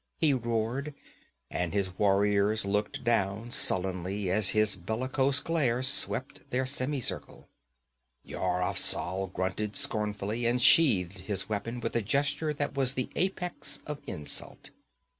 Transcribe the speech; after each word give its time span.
he 0.17 0.33
roared, 0.33 0.95
and 1.51 1.75
his 1.75 1.99
warriors 1.99 2.65
looked 2.65 3.03
down 3.03 3.51
sullenly 3.51 4.31
as 4.31 4.49
his 4.49 4.75
bellicose 4.75 5.39
glare 5.39 5.83
swept 5.83 6.41
their 6.49 6.65
semicircle. 6.65 7.47
Yar 8.23 8.63
Afzal 8.63 9.27
grunted 9.27 9.75
scornfully 9.75 10.47
and 10.47 10.59
sheathed 10.59 11.19
his 11.19 11.49
weapon 11.49 11.79
with 11.79 11.95
a 11.95 12.01
gesture 12.01 12.51
that 12.51 12.73
was 12.73 12.95
the 12.95 13.11
apex 13.15 13.77
of 13.85 13.99
insult. 14.07 14.71